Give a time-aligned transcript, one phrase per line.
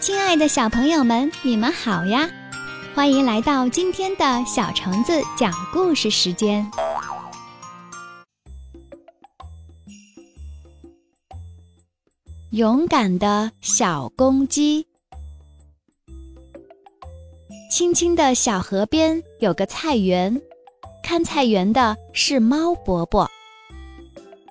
[0.00, 2.26] 亲爱的小朋友们，你们好呀！
[2.94, 6.66] 欢迎来到今天的小橙子讲故事时间。
[12.52, 14.86] 勇敢的小公鸡。
[17.70, 20.40] 青青的小河边有个菜园，
[21.02, 23.30] 看菜园的是猫伯伯。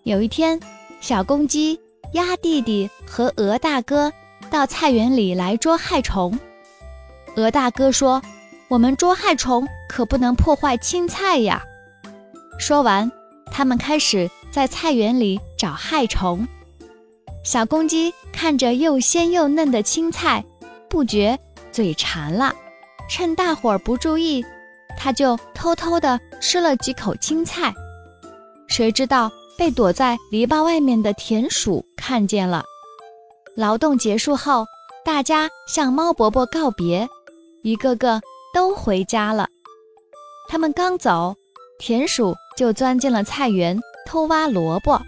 [0.03, 0.59] 有一天，
[1.01, 1.79] 小公鸡、
[2.13, 4.13] 鸭弟弟和鹅大哥。
[4.49, 6.37] 到菜园里来捉害虫，
[7.35, 8.21] 鹅大哥说
[8.67, 11.63] ：“我们捉害虫可不能破坏青菜呀。”
[12.59, 13.09] 说完，
[13.51, 16.47] 他们开始在菜园里找害虫。
[17.43, 20.43] 小公鸡看着又鲜又嫩的青菜，
[20.89, 21.39] 不觉
[21.71, 22.53] 嘴馋了。
[23.09, 24.43] 趁大伙儿不注意，
[24.97, 27.73] 它就偷偷地吃了几口青菜。
[28.67, 32.63] 谁知道被躲在篱笆外面的田鼠看见了。
[33.59, 34.65] 劳动结束后，
[35.03, 37.05] 大家向猫伯伯告别，
[37.61, 38.21] 一个个
[38.53, 39.49] 都回家了。
[40.47, 41.35] 他们刚走，
[41.77, 45.01] 田鼠就钻进了菜园偷挖萝卜。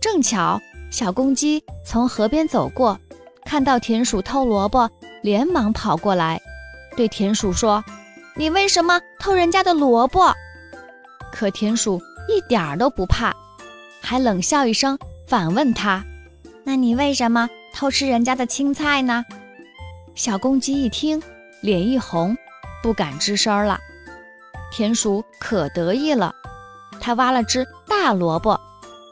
[0.00, 0.58] 正巧
[0.90, 2.98] 小公鸡从河边走过，
[3.44, 4.88] 看到田鼠偷萝卜，
[5.22, 6.40] 连忙跑过来，
[6.96, 7.84] 对田鼠说
[8.34, 10.32] ：“你为什么偷人家的萝卜？”
[11.30, 13.30] 可田鼠一点儿都不怕，
[14.00, 16.02] 还冷笑一声，反问他。
[16.64, 19.24] 那你为什么偷吃人家的青菜呢？
[20.14, 21.22] 小公鸡一听，
[21.62, 22.36] 脸一红，
[22.82, 23.78] 不敢吱声了。
[24.70, 26.34] 田鼠可得意了，
[27.00, 28.58] 它挖了只大萝卜，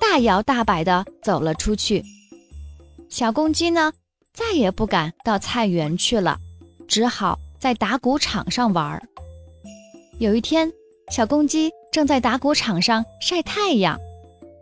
[0.00, 2.04] 大摇大摆地走了出去。
[3.08, 3.92] 小公鸡呢，
[4.32, 6.38] 再也不敢到菜园去了，
[6.86, 9.02] 只好在打谷场上玩。
[10.18, 10.72] 有一天，
[11.10, 13.98] 小公鸡正在打谷场上晒太阳，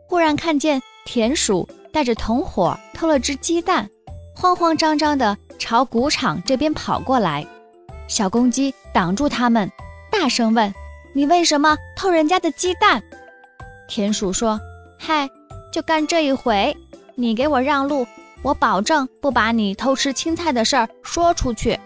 [0.08, 1.68] 忽然看见田鼠。
[1.98, 3.90] 带着同伙偷了只鸡蛋，
[4.32, 7.44] 慌慌张张地朝谷场这边跑过来。
[8.06, 9.68] 小公鸡挡住他们，
[10.08, 10.72] 大声问
[11.12, 13.02] ：“你为什么偷人家的鸡蛋？”
[13.88, 14.60] 田鼠说
[14.96, 15.28] ：“嗨，
[15.72, 16.76] 就干这一回，
[17.16, 18.06] 你给我让路，
[18.42, 21.80] 我保证不把你偷吃青菜的事儿说出去。”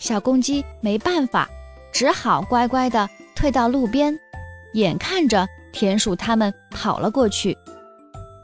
[0.00, 1.48] 小公鸡没办法，
[1.92, 4.18] 只好乖乖地退到路边，
[4.72, 7.56] 眼看着田鼠他们跑了过去。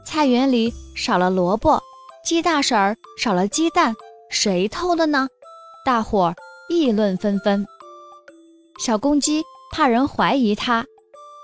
[0.05, 1.81] 菜园里少了萝卜，
[2.23, 3.93] 鸡大婶儿少了鸡蛋，
[4.29, 5.27] 谁偷的呢？
[5.83, 6.35] 大伙儿
[6.69, 7.65] 议论纷纷。
[8.79, 10.85] 小公鸡怕人怀疑它，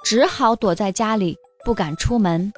[0.06, 2.54] 只好躲在家里，不敢出门。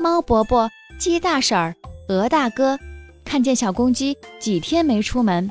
[0.00, 1.76] 猫伯伯、鸡大婶儿、
[2.08, 2.78] 鹅大哥
[3.24, 5.50] 看见小公鸡几天没出门，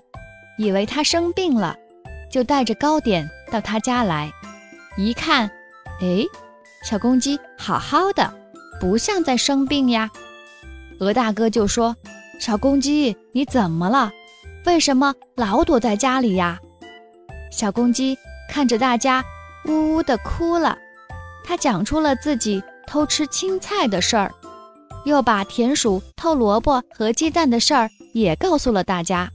[0.57, 1.75] 以为它生病了，
[2.29, 4.31] 就带着糕点到他家来。
[4.97, 5.49] 一看，
[6.01, 6.25] 哎，
[6.83, 8.42] 小公鸡好好的。
[8.83, 10.11] 不像在生病呀，
[10.99, 11.95] 鹅大哥就说
[12.37, 14.11] ：“小公鸡，你怎么了？
[14.65, 16.59] 为什么老躲在家里呀？”
[17.49, 18.17] 小公鸡
[18.49, 19.23] 看着大家，
[19.69, 20.77] 呜呜的哭了。
[21.45, 24.33] 他讲出了自己偷吃青菜的事儿，
[25.05, 29.31] 又把田鼠偷萝卜和鸡蛋的事儿也告诉了大家。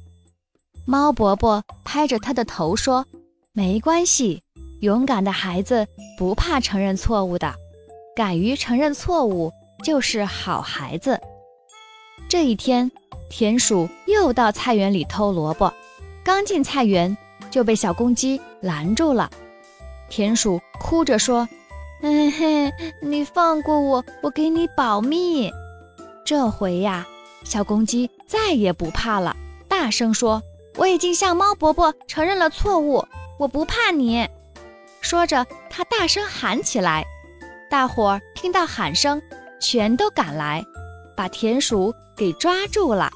[0.85, 3.07] 猫伯伯拍着他的头说
[3.55, 4.43] ：“没关系，
[4.81, 5.87] 勇敢的孩子
[6.19, 7.55] 不怕承认错误的。”
[8.19, 9.53] 敢于承认错误
[9.85, 11.21] 就是好孩子。
[12.29, 12.91] 这一天，
[13.31, 15.73] 田鼠又到菜园里偷萝卜，
[16.25, 17.17] 刚进菜园
[17.49, 19.31] 就被小公鸡拦住了。
[20.09, 21.49] 田鼠哭着说
[22.03, 25.49] ：“嘿嘿，你放过我，我给你保密。”
[26.27, 27.07] 这回呀，
[27.45, 29.37] 小公鸡再也不怕了，
[29.69, 30.43] 大声说
[30.75, 33.07] ：“我已经向猫伯伯承认了错误，
[33.39, 34.29] 我不怕你。”
[35.01, 37.05] 说着，他大声喊起来。
[37.71, 39.21] 大伙儿听到喊声，
[39.61, 40.65] 全都赶来，
[41.15, 43.11] 把田鼠给抓住了。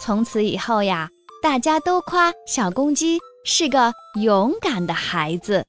[0.00, 1.08] 从此以后呀，
[1.40, 5.64] 大家都夸小公鸡是个勇敢的孩子。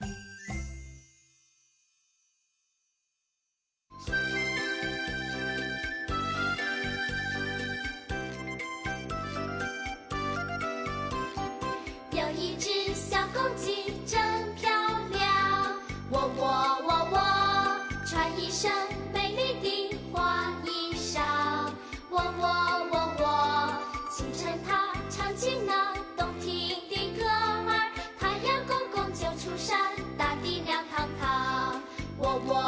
[32.44, 32.65] whoa.